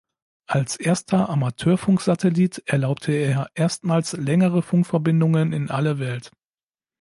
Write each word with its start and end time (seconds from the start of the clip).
Als 0.47 0.77
erster 0.77 1.29
Amateurfunksatellit 1.29 2.63
erlaubte 2.65 3.11
er 3.11 3.51
erstmals 3.53 4.13
längere 4.13 4.63
Funkverbindungen 4.63 5.53
in 5.53 5.69
alle 5.69 5.99
Welt. 5.99 6.31